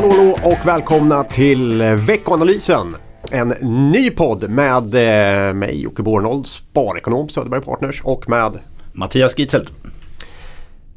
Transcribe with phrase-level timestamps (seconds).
[0.00, 2.96] Hallå, hallå och välkomna till veckoanalysen.
[3.30, 3.48] En
[3.92, 8.58] ny podd med eh, mig Jocke Bornold, sparekonom på Söderberg Partners och med
[8.92, 9.72] Mattias Gitzelt.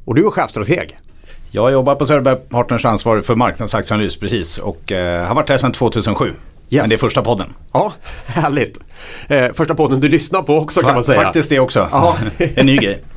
[0.06, 0.98] Och du är chefstrateg.
[1.52, 5.72] Jag jobbar på Söderberg Partners ansvarig för marknadsaktieanalys precis och eh, har varit där sedan
[5.72, 6.26] 2007.
[6.26, 6.36] Yes.
[6.70, 7.54] Men det är första podden.
[7.74, 7.94] Ja,
[8.26, 8.80] härligt.
[9.28, 11.22] Eh, första podden du lyssnar på också kan man säga.
[11.22, 11.88] Faktiskt det också.
[12.38, 13.04] en ny grej.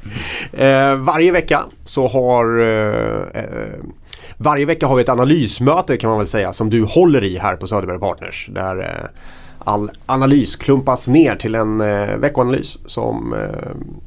[0.52, 3.72] Eh, varje vecka så har eh, eh,
[4.38, 7.56] varje vecka har vi ett analysmöte kan man väl säga som du håller i här
[7.56, 8.48] på Söderberg Partners.
[8.52, 9.08] Där eh,
[9.58, 13.40] all analys klumpas ner till en eh, veckoanalys som eh,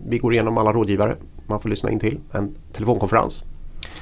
[0.07, 1.15] vi går igenom alla rådgivare.
[1.47, 3.43] Man får lyssna in till en telefonkonferens.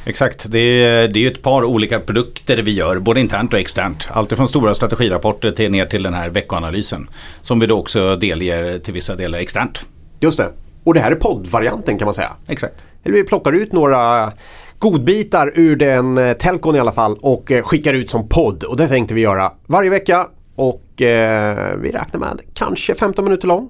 [0.06, 4.08] Exakt, det är, det är ett par olika produkter vi gör, både internt och externt.
[4.12, 7.10] Alltifrån stora strategirapporter till, ner till den här veckoanalysen.
[7.42, 9.80] Som vi då också delger till vissa delar externt.
[10.20, 10.52] Just det,
[10.84, 12.32] och det här är poddvarianten kan man säga.
[12.48, 12.86] Exakt.
[13.04, 14.32] Eller vi plockar ut några
[14.80, 18.64] godbitar ur den eh, telkon i alla fall och eh, skickar ut som podd.
[18.64, 20.28] Och det tänkte vi göra varje vecka.
[20.56, 23.70] Och eh, vi räknar med kanske 15 minuter lång.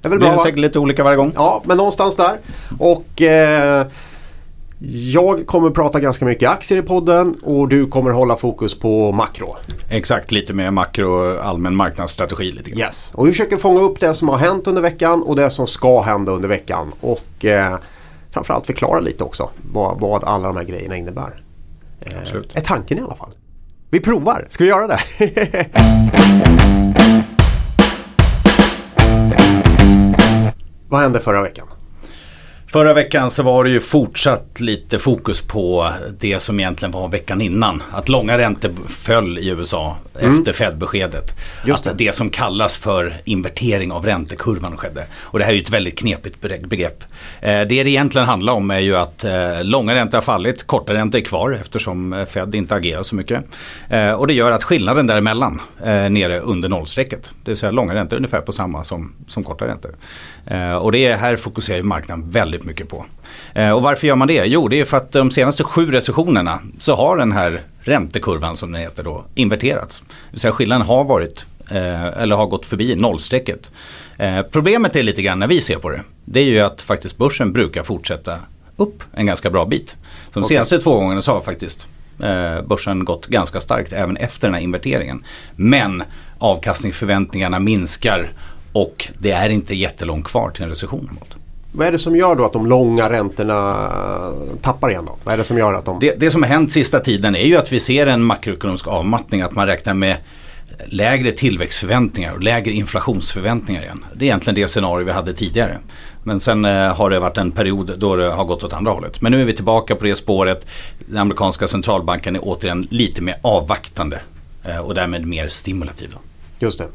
[0.00, 1.32] Det är väl bra, blir säkert lite olika varje gång.
[1.34, 2.36] Ja, men någonstans där.
[2.78, 3.86] Och eh,
[5.12, 9.56] jag kommer prata ganska mycket aktier i podden och du kommer hålla fokus på makro.
[9.90, 12.52] Exakt, lite mer makro och allmän marknadsstrategi.
[12.52, 12.80] Lite grann.
[12.80, 15.66] Yes, och vi försöker fånga upp det som har hänt under veckan och det som
[15.66, 16.92] ska hända under veckan.
[17.00, 17.76] Och eh,
[18.38, 21.42] framförallt förklara lite också vad, vad alla de här grejerna innebär.
[22.00, 22.12] Eh,
[22.54, 23.30] är tanken i alla fall.
[23.90, 25.00] Vi provar, ska vi göra det?
[30.88, 31.66] vad hände förra veckan?
[32.66, 37.40] Förra veckan så var det ju fortsatt lite fokus på det som egentligen var veckan
[37.40, 37.82] innan.
[37.92, 40.38] Att långa räntor föll i USA mm.
[40.38, 41.36] efter Fed-beskedet.
[41.64, 42.04] Just att det.
[42.04, 45.06] det som kallas för invertering av räntekurvan skedde.
[45.20, 47.04] Och det här är ju ett väldigt knepigt begrepp.
[47.40, 50.94] Eh, det det egentligen handlar om är ju att eh, långa räntor har fallit, korta
[50.94, 53.44] räntor är kvar eftersom eh, Fed inte agerar så mycket.
[54.18, 55.60] Och det gör att skillnaden däremellan
[56.10, 57.32] nere under nollstrecket.
[57.44, 59.94] Det vill säga långa räntor är ungefär på samma som, som korta räntor.
[60.80, 63.04] Och det är här fokuserar marknaden väldigt mycket på.
[63.74, 64.44] Och varför gör man det?
[64.46, 68.72] Jo, det är för att de senaste sju recessionerna så har den här räntekurvan som
[68.72, 70.00] den heter då inverterats.
[70.00, 73.70] Det vill säga skillnaden har varit eh, eller har gått förbi nollstrecket.
[74.16, 76.02] Eh, problemet är lite grann när vi ser på det.
[76.24, 78.38] Det är ju att faktiskt börsen brukar fortsätta
[78.76, 79.96] upp en ganska bra bit.
[80.32, 80.48] De okay.
[80.48, 81.86] senaste två gångerna så har faktiskt
[82.22, 85.24] eh, börsen gått ganska starkt även efter den här inverteringen.
[85.56, 86.02] Men
[86.38, 88.30] avkastningsförväntningarna minskar
[88.72, 91.10] och det är inte jättelångt kvar till en recession.
[91.12, 91.47] Mot.
[91.72, 93.90] Vad är det som gör då att de långa räntorna
[94.62, 95.16] tappar igen då?
[95.22, 95.98] Vad är det som gör att de...
[96.00, 99.42] Det, det som har hänt sista tiden är ju att vi ser en makroekonomisk avmattning.
[99.42, 100.16] Att man räknar med
[100.86, 104.04] lägre tillväxtförväntningar och lägre inflationsförväntningar igen.
[104.14, 105.78] Det är egentligen det scenario vi hade tidigare.
[106.22, 109.20] Men sen eh, har det varit en period då det har gått åt andra hållet.
[109.20, 110.66] Men nu är vi tillbaka på det spåret.
[110.98, 114.20] Den amerikanska centralbanken är återigen lite mer avvaktande
[114.64, 116.14] eh, och därmed mer stimulativ.
[116.58, 116.86] Just det.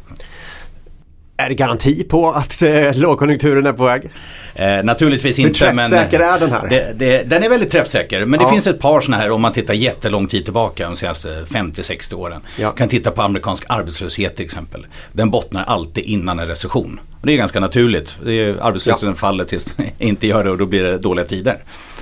[1.44, 4.10] Är det garanti på att eh, lågkonjunkturen är på väg?
[4.56, 5.66] Eh, naturligtvis inte.
[5.66, 6.68] Hur träffsäker men, är den här?
[6.70, 8.26] Det, det, den är väldigt träffsäker.
[8.26, 8.46] Men ja.
[8.46, 12.14] det finns ett par sådana här om man tittar jättelång tid tillbaka de senaste 50-60
[12.14, 12.42] åren.
[12.60, 12.72] Ja.
[12.72, 14.86] kan titta på amerikansk arbetslöshet till exempel.
[15.12, 17.00] Den bottnar alltid innan en recession.
[17.22, 18.16] Och det är ganska naturligt.
[18.62, 19.16] Arbetslösheten ja.
[19.16, 21.58] faller tills den inte gör det och då blir det dåliga tider.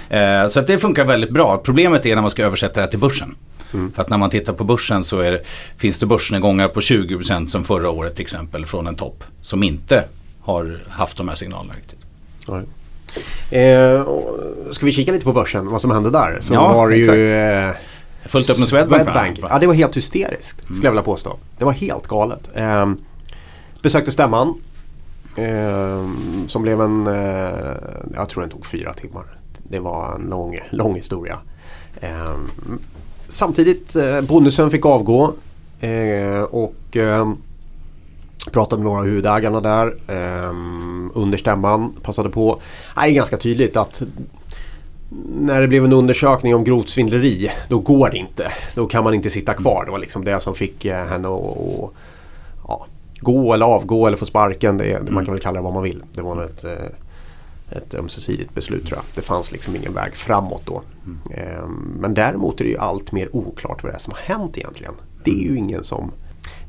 [0.10, 1.58] Eh, så att det funkar väldigt bra.
[1.58, 3.36] Problemet är när man ska översätta det till börsen.
[3.74, 3.92] Mm.
[3.92, 5.42] För att när man tittar på börsen så är,
[5.78, 9.24] finns det börsnedgångar på 20% som förra året till exempel från en topp.
[9.42, 10.04] Som inte
[10.42, 12.00] har haft de här signalerna riktigt.
[13.52, 14.06] Eh,
[14.72, 16.38] ska vi kika lite på börsen, vad som hände där?
[16.42, 17.18] Så ja, var exakt.
[17.18, 17.72] Ju, eh,
[18.26, 19.04] Fullt upp med Swedbank.
[19.04, 19.40] Swedbank.
[19.50, 20.84] Ja, det var helt hysteriskt skulle mm.
[20.84, 21.38] jag vilja påstå.
[21.58, 22.50] Det var helt galet.
[22.54, 22.92] Eh,
[23.82, 24.62] besökte stämman.
[25.36, 26.08] Eh,
[26.48, 27.76] som blev en, eh,
[28.14, 29.26] jag tror den tog fyra timmar.
[29.64, 31.38] Det var en lång, lång historia.
[32.02, 32.36] Eh,
[33.32, 35.34] samtidigt, eh, bonusen fick avgå.
[35.80, 37.34] Eh, och eh,
[38.52, 40.52] pratade med några av huvudägarna där eh,
[41.14, 41.94] under stämman.
[42.04, 42.62] Passade på.
[42.96, 44.02] Det är ganska tydligt att
[45.40, 48.52] när det blev en undersökning om grovt svindleri då går det inte.
[48.76, 49.86] Då kan man inte sitta kvar.
[49.86, 51.92] Det var liksom det som fick eh, henne att
[52.68, 52.86] ja,
[53.20, 54.78] gå eller avgå eller få sparken.
[54.78, 55.14] Det, mm.
[55.14, 56.04] Man kan väl kalla det vad man vill.
[56.14, 56.72] Det var något, eh,
[57.72, 59.06] ett ömsesidigt beslut tror jag.
[59.16, 60.82] Det fanns liksom ingen väg framåt då.
[61.06, 61.98] Mm.
[62.00, 64.94] Men däremot är det ju allt mer oklart vad det är som har hänt egentligen.
[65.24, 66.12] Det är ju ingen som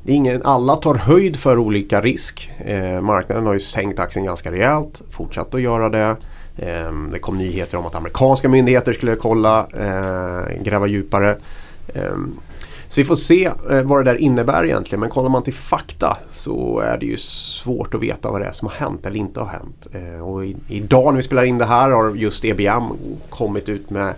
[0.04, 2.52] det är ingen, alla tar höjd för olika risk.
[2.58, 6.16] Eh, marknaden har ju sänkt aktien ganska rejält, fortsatt att göra det.
[6.56, 11.36] Eh, det kom nyheter om att amerikanska myndigheter skulle kolla, eh, gräva djupare.
[11.94, 12.34] Ehm,
[12.92, 15.00] så vi får se eh, vad det där innebär egentligen.
[15.00, 18.52] Men kollar man till fakta så är det ju svårt att veta vad det är
[18.52, 19.86] som har hänt eller inte har hänt.
[19.92, 22.82] Eh, och i, idag när vi spelar in det här har just EBM
[23.30, 24.14] kommit ut med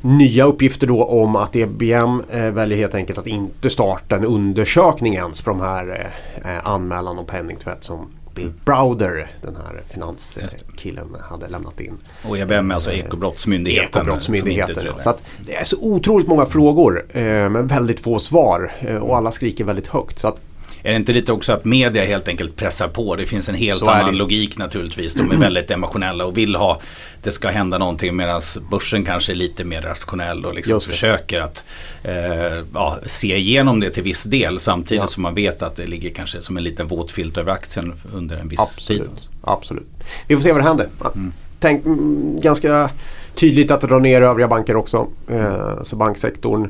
[0.00, 5.14] nya uppgifter då om att EBM eh, väljer helt enkelt att inte starta en undersökning
[5.14, 6.10] ens på de här
[6.44, 11.98] eh, eh, anmälan om penningtvätt som Bill Browder, den här finanskillen, hade lämnat in.
[12.28, 14.02] Och EBM är alltså Ekobrottsmyndigheten.
[14.02, 14.94] Ekobrottsmyndigheten.
[14.98, 19.16] Så att det är så otroligt många frågor eh, men väldigt få svar eh, och
[19.16, 20.18] alla skriker väldigt högt.
[20.18, 20.38] Så att
[20.82, 23.16] är det inte lite också att media helt enkelt pressar på?
[23.16, 25.14] Det finns en helt annan logik naturligtvis.
[25.14, 26.80] De är väldigt emotionella och vill ha
[27.22, 28.40] det ska hända någonting medan
[28.70, 31.64] börsen kanske är lite mer rationell och liksom försöker att
[32.02, 35.06] eh, ja, se igenom det till viss del samtidigt ja.
[35.06, 38.36] som man vet att det ligger kanske som en liten våt filt över aktien under
[38.36, 39.02] en viss Absolut.
[39.02, 39.28] tid.
[39.42, 39.86] Absolut.
[40.26, 40.88] Vi får se vad det händer.
[41.14, 41.32] Mm.
[41.60, 42.90] Tänk mm, ganska
[43.34, 45.08] tydligt att dra ner övriga banker också.
[45.28, 46.68] Eh, så banksektorn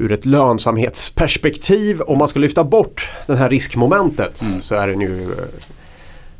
[0.00, 4.60] ur ett lönsamhetsperspektiv om man ska lyfta bort det här riskmomentet mm.
[4.60, 5.32] så är den ju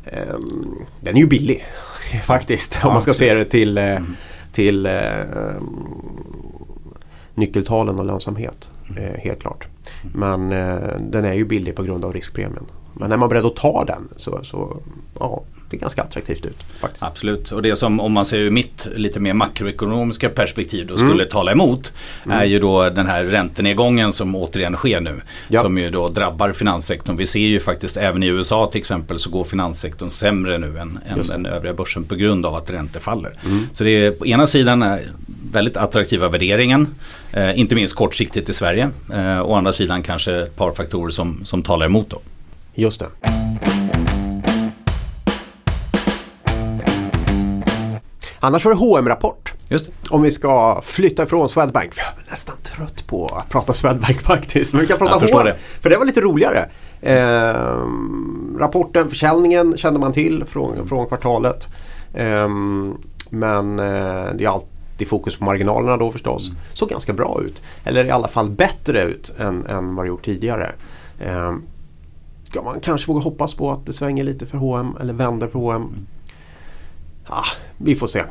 [0.05, 0.35] eh,
[1.01, 1.65] den är ju billig
[2.25, 2.79] faktiskt.
[2.81, 3.33] Ja, om man ska absolut.
[3.33, 4.15] se det till, eh, mm.
[4.51, 4.91] till eh,
[7.35, 8.69] nyckeltalen och lönsamhet.
[8.89, 9.03] Mm.
[9.03, 9.67] Eh, helt klart.
[10.13, 12.65] Men eh, den är ju billig på grund av riskpremien.
[12.93, 14.77] Men är man beredd att ta den så, så
[15.19, 16.63] ja, det ganska attraktivt ut.
[16.79, 17.03] Faktiskt.
[17.03, 21.13] Absolut, och det som om man ser ur mitt lite mer makroekonomiska perspektiv då skulle
[21.13, 21.27] mm.
[21.27, 21.93] tala emot
[22.25, 22.37] mm.
[22.37, 25.21] är ju då den här räntenedgången som återigen sker nu.
[25.47, 25.61] Ja.
[25.61, 27.17] Som ju då drabbar finanssektorn.
[27.17, 30.99] Vi ser ju faktiskt även i USA till exempel så går finanssektorn sämre nu än,
[31.07, 33.33] än den övriga börsen på grund av att räntor faller.
[33.45, 33.59] Mm.
[33.73, 34.99] Så det är på ena sidan
[35.51, 36.87] väldigt attraktiva värderingen.
[37.31, 38.89] Eh, inte minst kortsiktigt i Sverige.
[39.13, 42.21] Eh, å andra sidan kanske ett par faktorer som, som talar emot då.
[42.75, 43.07] Just det.
[48.43, 49.53] Annars var det hm rapport.
[50.09, 51.91] Om vi ska flytta ifrån Swedbank.
[51.95, 54.73] Jag är nästan trött på att prata Swedbank faktiskt.
[54.73, 55.45] Men vi kan prata H&M.
[55.45, 55.55] Det.
[55.81, 56.69] För det var lite roligare.
[57.01, 57.87] Eh,
[58.59, 61.67] rapporten, försäljningen kände man till från, från kvartalet.
[62.13, 62.49] Eh,
[63.29, 66.47] men eh, det är alltid fokus på marginalerna då förstås.
[66.47, 66.59] Mm.
[66.73, 67.61] Såg ganska bra ut.
[67.83, 70.71] Eller i alla fall bättre ut än, än vad det gjort tidigare.
[71.19, 71.51] Eh,
[72.63, 75.81] man kanske våga hoppas på att det svänger lite för H&M eller vänder för H&M.
[75.81, 76.07] Mm.
[77.33, 77.45] Ah,
[77.77, 78.23] vi får se.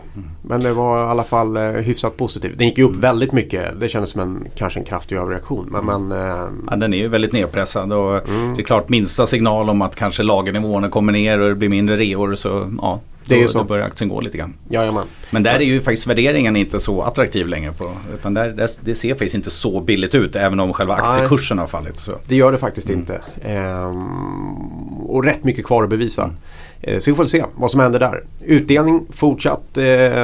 [0.43, 2.58] Men det var i alla fall eh, hyfsat positivt.
[2.58, 3.81] Den gick ju upp väldigt mycket.
[3.81, 5.69] Det kändes som en, kanske en kraftig överreaktion.
[5.70, 7.93] Men, men, eh, ja, den är ju väldigt nedpressad.
[7.93, 8.55] Och mm.
[8.55, 11.97] Det är klart minsta signal om att kanske lagernivåerna kommer ner och det blir mindre
[11.97, 12.35] reor.
[12.35, 13.58] Så ja, det är då, så.
[13.58, 14.55] då börjar aktien gå lite grann.
[14.69, 15.06] Jajamän.
[15.31, 17.73] Men där är ju faktiskt värderingen inte så attraktiv längre.
[17.73, 21.56] På, utan där, där, det ser faktiskt inte så billigt ut även om själva aktiekursen
[21.56, 21.99] Nej, har fallit.
[21.99, 22.12] Så.
[22.29, 23.00] Det gör det faktiskt mm.
[23.00, 23.23] inte.
[23.43, 26.25] Ehm, och rätt mycket kvar att bevisa.
[26.25, 26.37] Mm.
[26.82, 28.24] Eh, så vi får se vad som händer där.
[28.40, 29.78] Utdelning fortsatt.
[29.78, 30.22] Eh,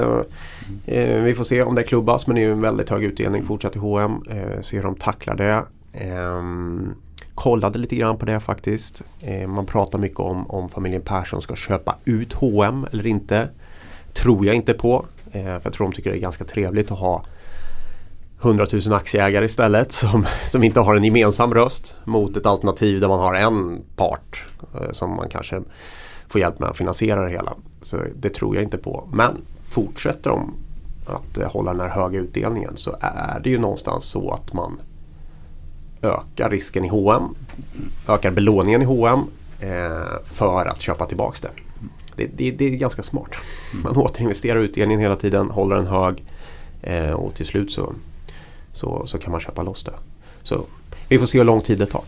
[0.86, 3.46] eh, vi får se om det klubbas men det är ju en väldigt hög utdelning
[3.46, 4.22] fortsatt i H&M.
[4.60, 5.62] Se hur de tacklar det.
[5.92, 6.94] Ehm,
[7.34, 9.02] kollade lite grann på det faktiskt.
[9.48, 13.48] Man pratar mycket om om familjen Persson ska köpa ut H&M eller inte.
[14.12, 15.06] Tror jag inte på.
[15.32, 17.24] för jag tror de tycker det är ganska trevligt att ha
[18.42, 23.08] 100 000 aktieägare istället som, som inte har en gemensam röst mot ett alternativ där
[23.08, 24.44] man har en part
[24.92, 25.62] som man kanske
[26.28, 27.52] få hjälp med att finansiera det hela.
[27.82, 29.08] Så det tror jag inte på.
[29.12, 29.36] Men
[29.70, 30.54] fortsätter de
[31.06, 34.80] att eh, hålla den här höga utdelningen så är det ju någonstans så att man
[36.02, 37.22] ökar risken i H&M
[38.08, 39.20] ökar belåningen i H&M
[39.60, 41.50] eh, för att köpa tillbaks det.
[42.16, 42.50] Det, det.
[42.50, 43.30] det, är ganska smart.
[43.84, 46.24] Man återinvesterar utdelningen hela tiden, håller den hög
[46.82, 47.92] eh, och till slut så,
[48.72, 49.92] så, så kan man köpa loss det.
[50.42, 50.64] Så
[51.08, 52.02] vi får se hur lång tid det tar.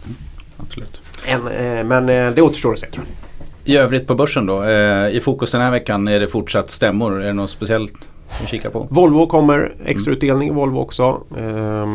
[0.56, 1.00] Absolut.
[1.26, 3.27] En, eh, men eh, det återstår att se tror jag.
[3.68, 4.62] I övrigt på börsen då?
[4.62, 7.22] Eh, I fokus den här veckan är det fortsatt stämmor.
[7.22, 8.08] Är det något speciellt
[8.42, 8.86] att kika på?
[8.90, 9.72] Volvo kommer.
[9.84, 11.22] Extrautdelning i Volvo också.
[11.36, 11.86] Eh,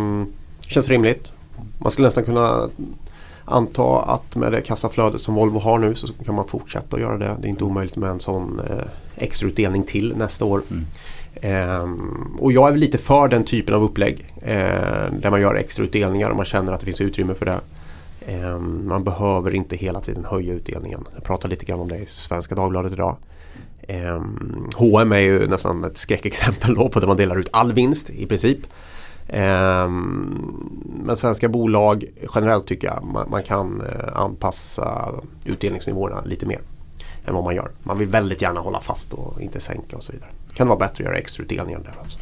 [0.67, 1.33] känns rimligt.
[1.77, 2.69] Man skulle nästan kunna
[3.45, 7.17] anta att med det kassaflödet som Volvo har nu så kan man fortsätta att göra
[7.17, 7.35] det.
[7.41, 10.61] Det är inte omöjligt med en sån eh, extrautdelning till nästa år.
[10.71, 11.81] Mm.
[11.81, 14.33] Um, och jag är lite för den typen av upplägg.
[14.41, 17.59] Uh, där man gör extrautdelningar och man känner att det finns utrymme för det.
[18.27, 21.03] Ehm, man behöver inte hela tiden höja utdelningen.
[21.13, 23.17] Jag pratade lite grann om det i Svenska Dagbladet idag.
[24.75, 28.25] H&M är ju nästan ett skräckexempel då på där man delar ut all vinst i
[28.25, 28.59] princip.
[29.27, 30.69] Ehm,
[31.03, 32.03] men svenska bolag
[32.35, 35.13] generellt tycker jag man, kan eh, anpassa
[35.45, 36.59] utdelningsnivåerna lite mer
[37.25, 37.71] än vad man gör.
[37.83, 40.29] Man vill väldigt gärna hålla fast och inte sänka och så vidare.
[40.49, 42.19] Det kan vara bättre att göra extrautdelningar därför också.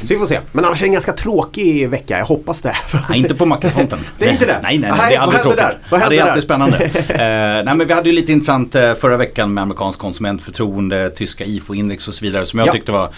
[0.00, 0.40] Så vi får se.
[0.52, 2.18] Men annars är det en ganska tråkig vecka.
[2.18, 2.76] Jag hoppas det.
[3.08, 3.98] Nej, inte på makrofronten.
[4.18, 4.60] det är inte det?
[4.62, 5.58] Nej, nej, nej det är aldrig tråkigt.
[5.58, 5.78] Där?
[5.90, 6.84] Vad ja, det är alltid spännande.
[6.84, 6.90] uh,
[7.64, 12.08] nej, men vi hade ju lite intressant uh, förra veckan med amerikansk konsumentförtroende, tyska IFO-index
[12.08, 12.72] och så vidare som jag ja.
[12.72, 13.08] tyckte var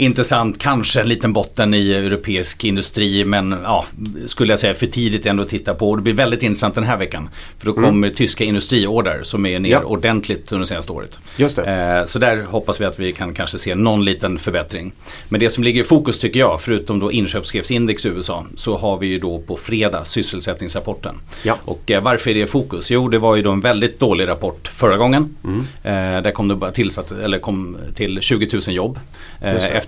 [0.00, 0.58] intressant.
[0.58, 3.86] Kanske en liten botten i europeisk industri men ja,
[4.26, 5.90] skulle jag säga för tidigt ändå att titta på.
[5.90, 7.28] Och det blir väldigt intressant den här veckan.
[7.58, 8.14] För då kommer mm.
[8.14, 9.82] tyska industriorder som är ner ja.
[9.82, 11.18] ordentligt under senaste året.
[11.36, 11.98] Just det.
[11.98, 14.92] Eh, så där hoppas vi att vi kan kanske se någon liten förbättring.
[15.28, 18.98] Men det som ligger i fokus tycker jag, förutom då inköpschefsindex i USA, så har
[18.98, 21.14] vi ju då på fredag sysselsättningsrapporten.
[21.42, 21.58] Ja.
[21.64, 22.90] Och eh, varför är det i fokus?
[22.90, 25.36] Jo, det var ju då en väldigt dålig rapport förra gången.
[25.44, 25.60] Mm.
[25.60, 28.98] Eh, där kom det bara tillsatt, eller kom till 20 000 jobb.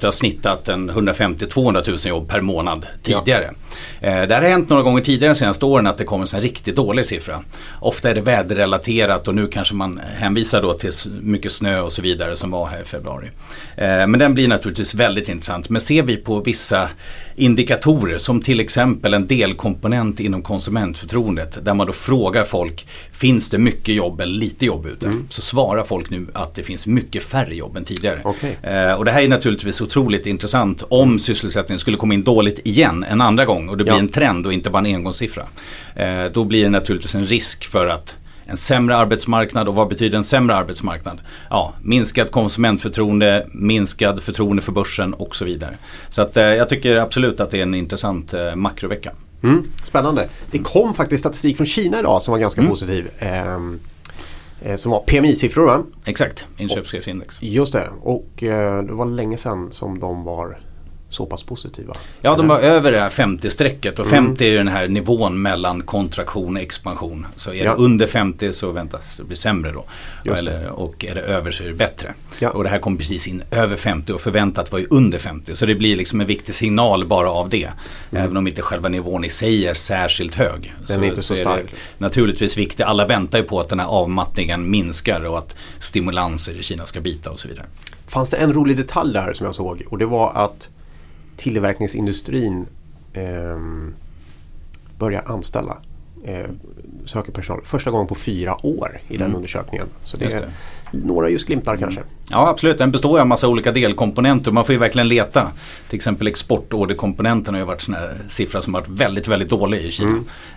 [0.03, 3.51] Efter att ha snittat en 150-200 000 jobb per månad tidigare.
[4.01, 4.09] Ja.
[4.09, 6.77] Eh, det har hänt några gånger tidigare de senaste åren att det kommer en riktigt
[6.77, 7.43] dålig siffra.
[7.81, 12.03] Ofta är det väderrelaterat och nu kanske man hänvisar då till mycket snö och så
[12.03, 13.31] vidare som var här i februari.
[13.77, 15.69] Eh, men den blir naturligtvis väldigt intressant.
[15.69, 16.89] Men ser vi på vissa
[17.37, 23.59] indikatorer som till exempel en delkomponent inom konsumentförtroendet där man då frågar folk finns det
[23.59, 25.07] mycket jobb eller lite jobb ute?
[25.07, 25.27] Mm.
[25.31, 28.21] Så svarar folk nu att det finns mycket färre jobb än tidigare.
[28.25, 28.53] Okay.
[28.63, 33.05] Eh, och det här är naturligtvis otroligt intressant om sysselsättningen skulle komma in dåligt igen
[33.05, 34.01] en andra gång och det blir ja.
[34.01, 35.43] en trend och inte bara en engångssiffra.
[35.97, 40.19] Eh, då blir det naturligtvis en risk för att en sämre arbetsmarknad och vad betyder
[40.19, 41.21] en sämre arbetsmarknad?
[41.51, 45.75] Ja, minskat konsumentförtroende, minskad förtroende för börsen och så vidare.
[46.09, 49.13] Så att, eh, jag tycker absolut att det är en intressant eh, makrovecka.
[49.43, 50.29] Mm, spännande.
[50.51, 52.71] Det kom faktiskt statistik från Kina idag som var ganska mm.
[52.71, 53.09] positiv.
[54.65, 55.83] Eh, som var PMI-siffror va?
[56.05, 57.43] Exakt, inköpschefsindex.
[57.43, 60.59] Just det, och eh, det var länge sedan som de var
[61.13, 61.95] så pass positiva?
[62.21, 64.55] Ja, de var över det här 50-strecket och 50 mm.
[64.55, 67.27] är den här nivån mellan kontraktion och expansion.
[67.37, 67.71] Så är ja.
[67.71, 69.85] det under 50 så väntas det bli sämre då.
[70.33, 72.15] Eller, och är det över så är det bättre.
[72.43, 72.51] Ja.
[72.51, 75.55] Och det här kom precis in över 50 och förväntat var ju under 50.
[75.55, 77.65] Så det blir liksom en viktig signal bara av det.
[78.11, 78.25] Mm.
[78.25, 80.75] Även om inte själva nivån i sig är särskilt hög.
[80.79, 81.75] Den så, är inte så, så stark.
[81.99, 82.87] naturligtvis viktigt.
[82.87, 87.01] Alla väntar ju på att den här avmattningen minskar och att stimulanser i Kina ska
[87.01, 87.67] bita och så vidare.
[88.07, 90.69] Fanns det en rolig detalj där som jag såg och det var att
[91.37, 92.67] tillverkningsindustrin
[93.13, 93.59] eh,
[94.99, 95.77] börjar anställa.
[96.25, 96.51] Eh,
[97.07, 99.37] söker personal första gången på fyra år i den mm.
[99.37, 99.87] undersökningen.
[100.05, 100.49] Så det, är
[100.91, 102.01] några ljusglimtar kanske.
[102.31, 104.51] Ja absolut, den består av en massa olika delkomponenter.
[104.51, 105.51] Man får ju verkligen leta.
[105.89, 107.97] Till exempel exportorderkomponenten har ju varit en
[108.29, 110.11] siffra som varit väldigt, väldigt dålig i Kina.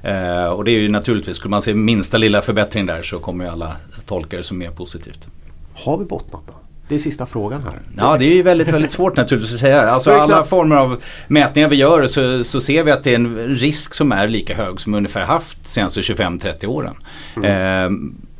[0.03, 0.43] Mm.
[0.43, 3.45] Eh, och det är ju naturligtvis, skulle man se minsta lilla förbättring där så kommer
[3.45, 3.75] ju alla
[4.05, 5.27] tolka det som mer positivt.
[5.73, 6.53] Har vi bottnat då?
[6.87, 7.79] Det är sista frågan här.
[7.97, 9.81] Ja det är ju väldigt, väldigt svårt naturligtvis att säga.
[9.81, 13.47] Alltså alla former av mätningar vi gör så, så ser vi att det är en
[13.47, 16.95] risk som är lika hög som vi ungefär haft de senaste 25-30 åren.
[17.35, 17.45] Mm.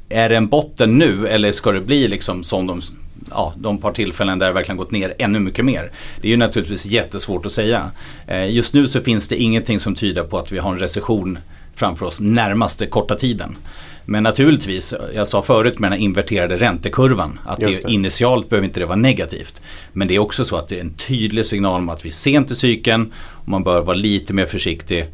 [0.10, 2.82] Eh, är det en botten nu eller ska det bli liksom som de
[3.30, 5.92] ja, de par tillfällen där det verkligen gått ner ännu mycket mer.
[6.22, 7.92] Det är ju naturligtvis jättesvårt att säga.
[8.28, 11.40] Eh, just nu så finns det ingenting som tyder på att vi har en recession
[11.76, 13.58] framför oss närmaste korta tiden.
[14.06, 17.66] Men naturligtvis, jag sa förut med den här inverterade räntekurvan att det.
[17.66, 17.92] det.
[17.92, 19.62] initialt behöver inte det vara negativt.
[19.94, 22.14] Men det är också så att det är en tydlig signal om att vi är
[22.14, 25.06] sent i cykeln och man bör vara lite mer försiktig.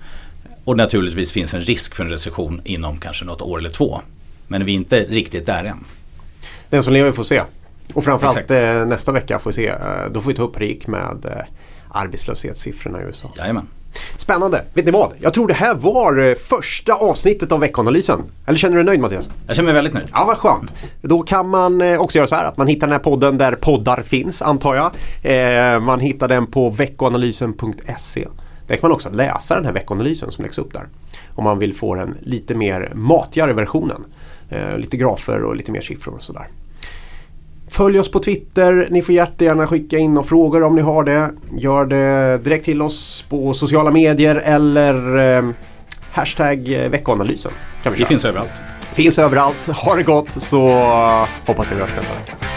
[0.63, 4.01] Och naturligtvis finns en risk för en recession inom kanske något år eller två.
[4.47, 5.83] Men vi är inte riktigt där än.
[6.69, 7.41] Den som lever får se.
[7.93, 8.51] Och framförallt Exakt.
[8.51, 9.67] Eh, nästa vecka får vi se.
[9.67, 9.77] Eh,
[10.11, 11.45] då får vi ta upp RIK med eh,
[11.89, 13.31] arbetslöshetssiffrorna i USA.
[13.37, 13.67] Jajamän.
[14.17, 14.63] Spännande.
[14.73, 15.11] Vet ni vad?
[15.19, 18.23] Jag tror det här var eh, första avsnittet av veckanalysen.
[18.45, 19.29] Eller känner du dig nöjd Mattias?
[19.47, 20.07] Jag känner mig väldigt nöjd.
[20.13, 20.73] Ja, vad skönt.
[21.01, 23.55] Då kan man eh, också göra så här att man hittar den här podden där
[23.55, 24.91] poddar finns antar jag.
[25.75, 28.27] Eh, man hittar den på veckoanalysen.se.
[28.67, 30.87] Där kan man också läsa den här veckoanalysen som läggs upp där.
[31.35, 34.05] Om man vill få den lite mer matigare versionen.
[34.77, 36.47] lite grafer och lite mer siffror och sådär.
[37.71, 38.87] Följ oss på Twitter.
[38.91, 41.31] Ni får jättegärna skicka in och frågor om ni har det.
[41.57, 45.49] Gör det direkt till oss på sociala medier eller eh,
[46.11, 47.51] hashtag eh, veckoanalysen.
[47.83, 48.51] Kan vi det finns överallt.
[48.93, 49.67] Finns överallt.
[49.67, 50.67] Ha det gott så
[51.45, 52.50] hoppas jag vi hörs nästa vecka.